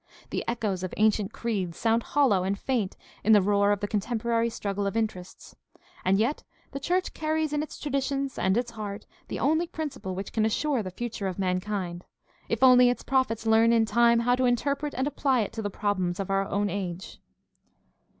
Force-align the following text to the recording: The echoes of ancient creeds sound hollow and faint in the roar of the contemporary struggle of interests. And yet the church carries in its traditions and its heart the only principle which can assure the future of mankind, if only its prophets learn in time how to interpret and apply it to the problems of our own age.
The 0.31 0.43
echoes 0.47 0.81
of 0.81 0.95
ancient 0.97 1.31
creeds 1.31 1.77
sound 1.77 2.01
hollow 2.01 2.43
and 2.43 2.57
faint 2.57 2.97
in 3.23 3.33
the 3.33 3.41
roar 3.43 3.71
of 3.71 3.81
the 3.81 3.87
contemporary 3.87 4.49
struggle 4.49 4.87
of 4.87 4.97
interests. 4.97 5.55
And 6.03 6.17
yet 6.17 6.41
the 6.71 6.79
church 6.79 7.13
carries 7.13 7.53
in 7.53 7.61
its 7.61 7.79
traditions 7.79 8.39
and 8.39 8.57
its 8.57 8.71
heart 8.71 9.05
the 9.27 9.37
only 9.37 9.67
principle 9.67 10.15
which 10.15 10.33
can 10.33 10.43
assure 10.43 10.81
the 10.81 10.89
future 10.89 11.27
of 11.27 11.37
mankind, 11.37 12.03
if 12.49 12.63
only 12.63 12.89
its 12.89 13.03
prophets 13.03 13.45
learn 13.45 13.71
in 13.71 13.85
time 13.85 14.21
how 14.21 14.33
to 14.35 14.45
interpret 14.45 14.95
and 14.95 15.05
apply 15.05 15.41
it 15.41 15.53
to 15.53 15.61
the 15.61 15.69
problems 15.69 16.19
of 16.19 16.31
our 16.31 16.47
own 16.47 16.67
age. 16.71 17.21